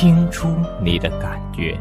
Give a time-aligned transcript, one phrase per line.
[0.00, 1.76] 听出你的感觉。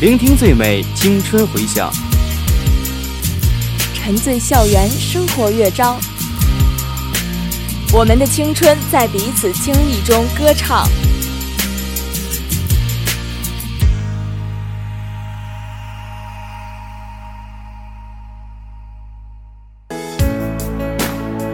[0.00, 1.92] 聆听最美青春回响，
[3.94, 5.96] 沉醉校园生活乐章。
[7.92, 10.86] 我们的青春在彼此经历中歌唱。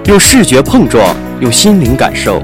[0.06, 2.42] 用视觉碰撞，用心灵感受。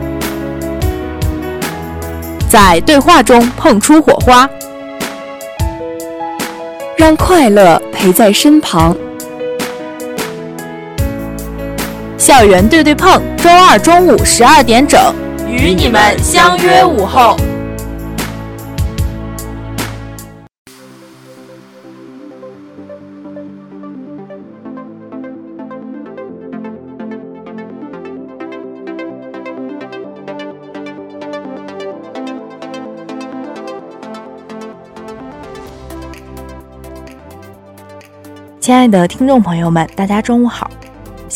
[2.48, 4.48] 在对话中碰出火花，
[6.96, 8.96] 让快乐陪在身旁。
[12.26, 15.14] 校园对对碰，周二中午十二点整，
[15.48, 17.36] 与你们相约午后。
[38.58, 40.65] 亲爱的听众朋友们，大家中午好，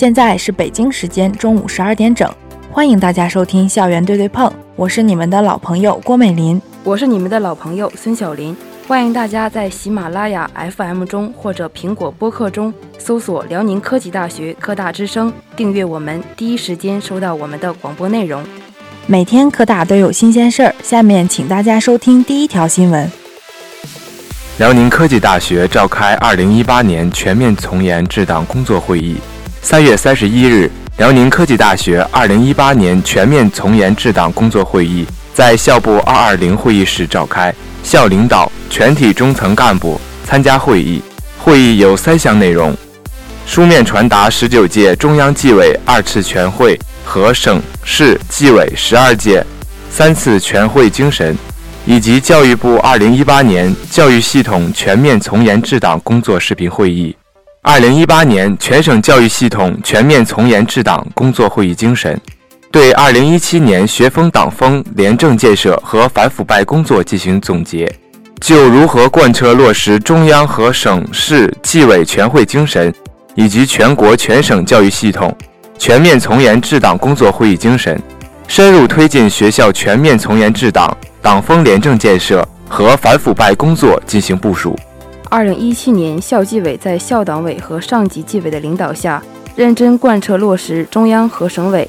[0.01, 2.27] 现在是北京时间中午十二点整，
[2.73, 6.59] 欢迎大家收听校园对对碰，我是你们的老朋友郭美林。
[6.83, 8.57] 我是你们的老朋友孙小林，
[8.89, 18.43] 欢迎大家在喜马拉雅 FM 中或者苹果播客中搜索辽宁科技大学科大之声，订阅我们，第一时间收到我们的广播内容。
[19.07, 23.13] 每天科大都有新鲜事儿，下面请大家收听第一条新闻。
[24.57, 29.17] 辽宁科技大学召开2018年全面从严治党工作会议。
[29.63, 37.55] 三月三十一日，辽宁科技大学2018年全面从严治党工作会议在校部220会议室召开，
[37.85, 41.03] 校领导、全体中层干部参加会议。
[41.39, 42.75] 会议有三项内容：
[43.47, 49.45] 书面传达十九届中央纪委二次全会和省市纪委十二届
[49.91, 51.37] 三次全会精神。
[51.87, 57.17] 以及教育部2018年教育系统全面从严治党工作视频会议
[57.63, 62.19] ，2018年全省教育系统全面从严治党工作会议精神，
[62.71, 67.91] 对2017年学风党风廉政建设和反腐败工作进行总结，
[68.41, 72.93] 就如何贯彻落实中央和省市纪委全会精神，
[73.35, 75.37] 以及全国全省教育系统
[75.79, 78.01] 全面从严治党工作会议精神，
[78.49, 80.97] 深入推进学校全面从严治党。
[81.23, 84.75] 党风廉政建设和反腐败工作进行部署。
[85.31, 89.23] 二零一七年，校纪委在校党委和上级纪委的领导下，
[89.55, 91.89] 认真贯彻落实中央和省委、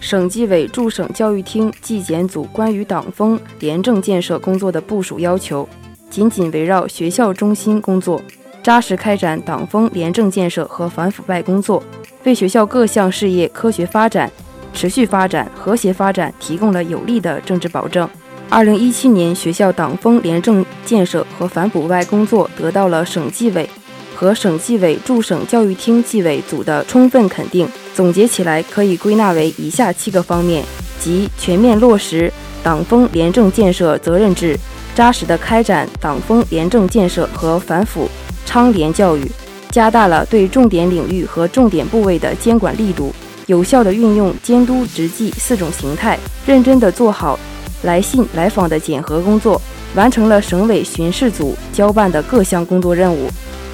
[0.00, 5.68] 省纪委驻省教育厅纪检组关于党风廉政建设工作的部署要求，
[6.08, 8.22] 紧紧围绕学校中心工作，
[8.62, 11.82] 扎实开展党风廉政建设和反腐败工作，
[12.24, 14.32] 为学校各项事业科学发展、
[14.72, 18.08] 持续发展、和谐发展提供了有力的政治保证。
[18.50, 23.68] 二零一七年，学校党风廉政建设和反腐败工作得到了省纪委
[24.14, 27.68] 和省纪委驻省教育厅纪委组的充分肯定。
[27.94, 30.64] 总结起来，可以归纳为以下七个方面：
[30.98, 32.32] 即全面落实
[32.62, 34.58] 党风廉政建设责任制，
[34.94, 38.08] 扎实的开展党风廉政建设和反腐
[38.46, 39.30] 倡廉教育，
[39.70, 43.14] 加大了对重点领域和重点部位的监管力度，
[43.44, 47.38] 有效地运用监督执纪四种形态，认真地做好。
[47.82, 49.60] 来信来访的检核工作，
[49.94, 53.30] 完成了省委巡视组交办的各项工作任务。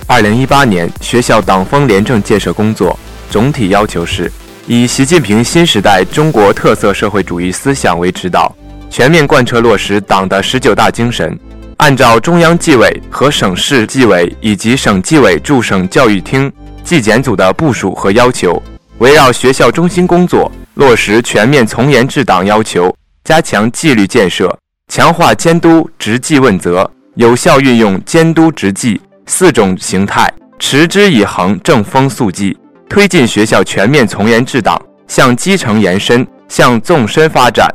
[0.06, 2.99] 二零一八年学校党风廉政建设工作
[3.31, 4.31] 总体要求是：
[4.67, 8.55] 以习近平新时代中国特色社会主义思想为指导，
[8.91, 11.39] 全面贯彻落实党的十九大精神，
[11.79, 16.53] 按照中央纪委和省市纪委以及省纪委驻省教育厅
[16.83, 18.62] 纪检组的部署和要求，
[18.99, 22.95] 围绕学校中心工作，落实全面从严治党要求。
[23.25, 24.55] 加强纪律建设，
[24.93, 32.55] 强化监督执纪问责，有效运用监督执纪四种形态，持之以恒正风肃纪，
[32.87, 34.79] 推进学校全面从严治党
[35.09, 37.67] 向基层延伸、向纵深发展。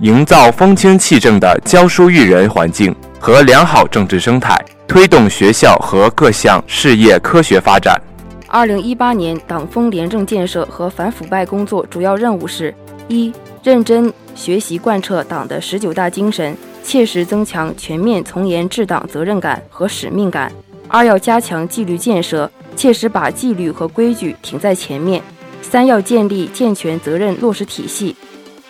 [0.00, 7.98] 营造风清气正的教书育人环境和良好政治生态，推动学校和各项事业科学发展。
[8.46, 12.74] 二零一八年党风廉政建设和反腐败工作主要任务是：
[13.08, 13.32] 一、
[13.62, 20.48] 认真学习贯彻党的十九大精神，切实增强全面从严治党责任感和使命感；
[20.86, 25.20] 二、要加强纪律建设，切实把纪律和规矩挺在前面；
[25.60, 28.14] 三、要建立健全责任落实体系，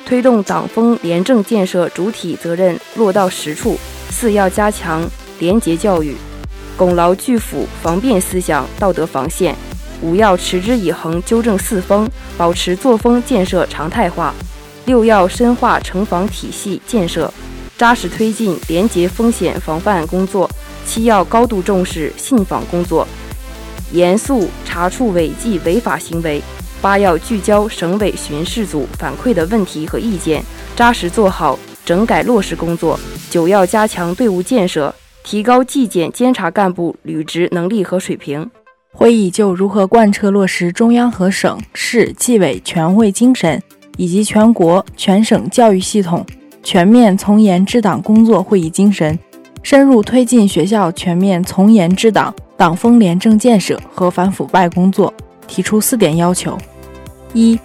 [0.07, 3.77] 推动党风廉政建设主体责任落到实处；
[4.11, 5.07] 四、要加强
[5.39, 6.17] 廉洁教育，
[6.79, 9.55] 巩牢拒腐防变思想道德防线。
[10.01, 14.33] 五要持之以恒纠正四风，保持作风建设常态化；
[14.89, 17.31] 六要深化城防体系建设，
[17.77, 20.49] 扎实推进廉洁风险防范工作；
[20.87, 23.07] 七要高度重视信访工作，
[23.93, 26.41] 严肃查处违纪违法行为；
[26.81, 30.43] 八要聚焦省委巡视组反馈的问题和意见，
[30.75, 32.99] 扎实做好整改落实工作；
[33.29, 38.51] 九要加强队伍建设，提高纪检监察干部履职能力和水平。
[38.91, 43.63] 会议就如何贯彻落实中央和省市纪委全会精神，
[43.99, 46.25] 以及全国全省教育系统
[46.63, 49.19] 全面从严治党工作会议精神，
[49.63, 55.13] 深入推进学校全面从严治党、党风廉政建设和反腐败工作，
[55.47, 56.57] 提出四点要求：
[57.33, 57.59] 一、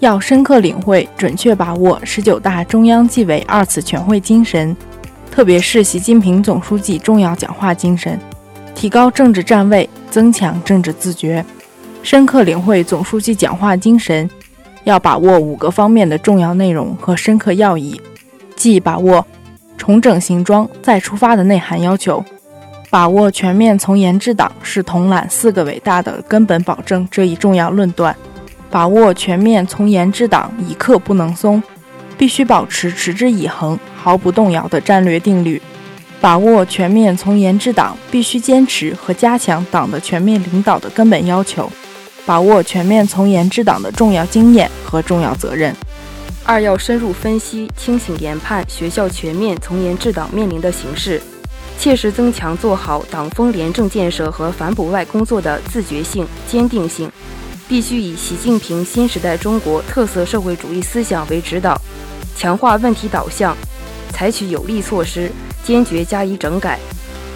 [0.00, 4.76] 要深刻领会、准确把握十九大中央纪委二次全会精神，
[5.30, 8.18] 特别是习近平总书记重要讲话精神。
[8.74, 11.44] 提高政治站位，增强政治自觉，
[12.02, 14.28] 深刻领会总书记讲话精神，
[14.86, 18.00] 要把握五个方面的重要内容和深刻要义，
[18.54, 19.26] 即把握
[19.76, 22.24] 重整行装再出发的内涵要求，
[22.88, 28.14] 把握全面从严治党是统揽四个伟大的根本保证这一重要论断，
[28.70, 31.60] 把握全面从严治党一刻不能松，
[32.16, 35.60] 必须保持持之以恒、毫不动摇的战略定律。
[36.20, 41.68] 把握全面从严治党必须坚持和加强党的全面领导的根本要求，
[42.26, 45.74] 把握全面从严治党的重要经验和重要责任。
[46.44, 51.22] 二要深入分析、清醒研判学校全面从严治党面临的形势，
[51.78, 57.10] 切实增强做好党风廉政建设和反腐败工作的自觉性、坚定性。
[57.68, 61.80] 必须以习近平新时代中国特色社会主义思想为指导，
[62.36, 63.56] 强化问题导向，
[64.10, 65.30] 采取有力措施。
[65.64, 66.78] 坚决加以整改，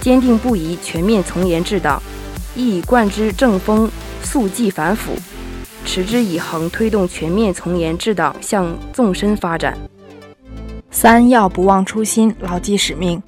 [0.01, 2.01] 坚定不移全面从严治党，
[2.55, 3.91] 一以贯之正风
[4.23, 5.13] 肃纪反腐，
[5.85, 9.77] 持之以恒推动全面从严治党向纵深发展。
[10.91, 13.23] 三要不忘初心，牢记使命，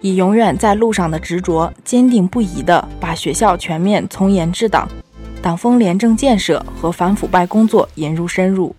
[0.00, 4.88] 以永远在路上的执着，坚定不移地把学校全面从严治党、
[5.40, 8.74] 党风廉政建设和反腐败工作引入深入。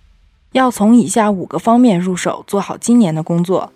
[0.52, 3.72] 要从以下五个方面入手，做好今年的工作。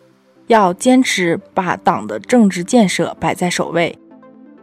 [0.46, 3.96] 要坚持把党的政治建设摆在首位，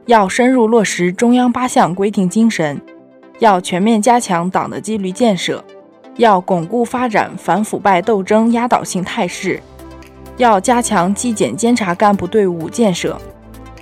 [0.06, 2.82] 要深入落实中央八项规定精神，
[3.40, 5.64] 要全面加强党的纪律建设，
[6.16, 9.62] 要巩固发展反腐败斗争压倒性态势，
[10.38, 13.20] 要加强纪检监察干部队伍建设。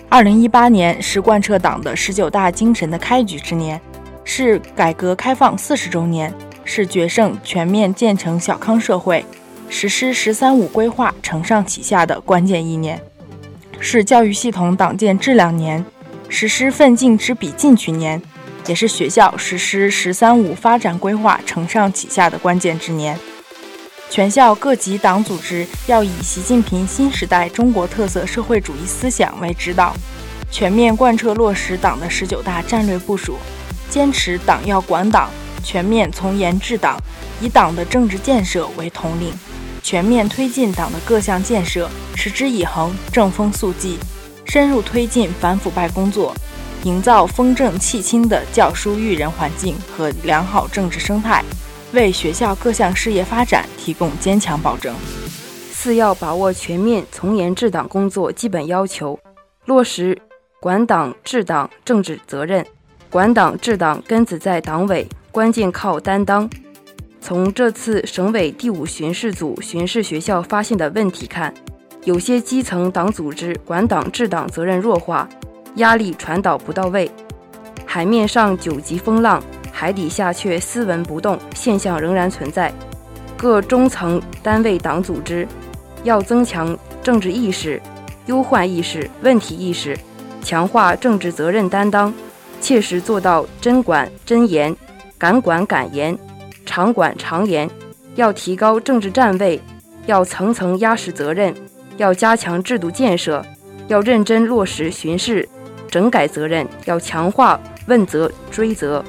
[0.09, 3.79] 二零一八年是贯彻党的十九大精神的开局之年，
[4.23, 9.25] 是改革开放四十周年，是决胜全面建成小康社会。
[9.67, 13.01] 实施“十三五”规划承上启下的关键一年，
[13.79, 15.83] 是教育系统党建质量年，
[16.29, 18.21] 实施奋进之笔进取年，
[18.67, 23.17] 也是学校实施“十三五”发展规划承上启下的关键之年。
[24.09, 29.95] 全校各级党组织要以习近平新时代中国特色社会主义思想为指导，
[30.51, 33.37] 全面贯彻落实党的十九大战略部署，
[33.89, 35.29] 坚持党要管党，
[35.63, 36.97] 全面从严治党，
[37.41, 39.33] 以党的政治建设为统领。
[39.81, 43.99] 全面推进党的各项建设，持之以恒，正风肃纪，
[44.45, 46.33] 深入推进反腐败工作，
[46.85, 51.43] 营造风正气清的教书育人环境和良好政治生态，
[51.93, 54.95] 为学校各项事业发展提供坚强保证。
[55.71, 59.19] 四要把握全面从严治党工作基本要求，
[59.65, 60.15] 落实
[60.59, 62.63] 管党治党政治责任，
[63.09, 66.47] 管党治党根子在党委，关键靠担当。
[67.19, 71.51] 从这次省委第五巡视组巡视学校发现的问题看，
[72.03, 75.27] 有些基层党组织管党治党责任弱化，
[75.75, 77.09] 压力传导不到位，
[77.85, 82.73] 海面上九级风浪，海底下却斯文不动，现象仍然存在。
[83.37, 85.47] 各中层单位党组织
[86.03, 87.81] 要增强政治意识、
[88.27, 89.97] 忧患意识、问题意识，
[90.41, 92.13] 强化政治责任担当，
[92.61, 94.75] 切实做到真管真严、
[95.17, 96.17] 敢管敢严。
[96.65, 97.69] 常管常严，
[98.15, 99.61] 要提高政治站位，
[100.07, 101.53] 要层层压实责任，
[101.97, 103.45] 要加强制度建设，
[103.87, 105.47] 要认真落实巡视、
[105.95, 109.01] 整改责任，要强化问责追责。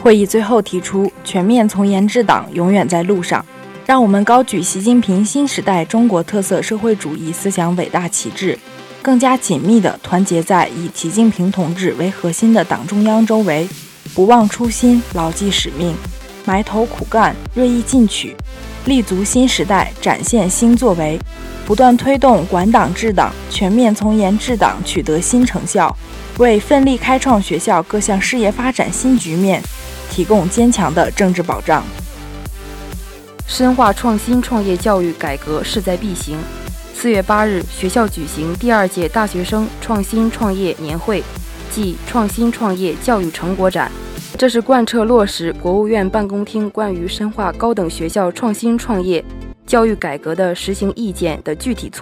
[0.00, 3.46] 会议最后提出，全面从严治党永远在路上，
[3.86, 8.58] 让我们高举习近平新时代中国特色社会主义思想伟大旗帜，
[9.00, 13.68] 更加紧密地团结在以习近平同志为核心的党中央周围，
[14.12, 15.94] 不忘初心，牢记使命，
[16.44, 18.36] 埋头苦干，锐意进取。
[18.86, 21.18] 立足新时代，展现新作为，
[21.64, 25.96] 不断推动管党治党、全面从严治党取得新成效，
[26.38, 29.62] 为奋力开创学校各项事业发展新局面
[30.10, 31.84] 提供坚强的政治保障。
[33.46, 36.36] 深化创新创业教育改革势在必行。
[36.92, 41.22] 四月八日，学校举行第二届大学生创新创业年会
[41.72, 43.92] 暨创新创业教育成果展。
[44.42, 49.24] 这是贯彻落实国务院办公厅关于深化高等学校创新创业
[49.68, 52.00] 教育改革的实行意见的具体措。